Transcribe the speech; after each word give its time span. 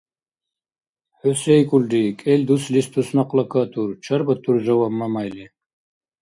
—Хӏу 1.17 1.31
сейкӏулри? 1.41 2.03
Кӏел 2.19 2.41
дуслис 2.47 2.87
туснакъла 2.93 3.45
катур,— 3.51 3.89
чарбатур 4.03 4.55
жаваб 4.65 4.93
Мямяйли… 4.99 5.45